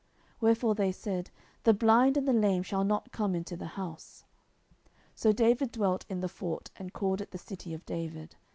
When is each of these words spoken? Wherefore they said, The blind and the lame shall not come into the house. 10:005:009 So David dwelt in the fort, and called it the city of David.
Wherefore 0.39 0.73
they 0.73 0.91
said, 0.91 1.29
The 1.61 1.75
blind 1.75 2.17
and 2.17 2.27
the 2.27 2.33
lame 2.33 2.63
shall 2.63 2.83
not 2.83 3.11
come 3.11 3.35
into 3.35 3.55
the 3.55 3.67
house. 3.77 4.25
10:005:009 5.11 5.11
So 5.13 5.31
David 5.31 5.71
dwelt 5.71 6.05
in 6.09 6.21
the 6.21 6.27
fort, 6.27 6.71
and 6.77 6.91
called 6.91 7.21
it 7.21 7.29
the 7.29 7.37
city 7.37 7.71
of 7.75 7.85
David. 7.85 8.35